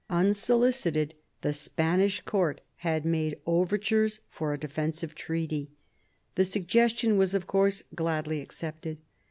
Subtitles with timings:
[0.09, 5.69] Unsolicited, the Spanish court had /nade overtures for a defensive treaty.
[6.33, 9.01] The suggestion was of course gladly accepted.